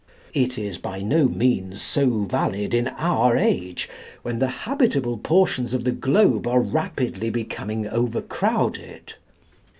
It 0.33 0.57
is 0.57 0.79
by 0.79 1.03
no 1.03 1.25
means 1.27 1.79
so 1.79 2.21
valid 2.23 2.73
in 2.73 2.87
our 2.87 3.37
age, 3.37 3.87
when 4.23 4.39
the 4.39 4.47
habitable 4.65 5.19
portions 5.19 5.75
of 5.75 5.83
the 5.83 5.91
globe 5.91 6.47
are 6.47 6.59
rapidly 6.59 7.29
becoming 7.29 7.87
overcrowded. 7.87 9.13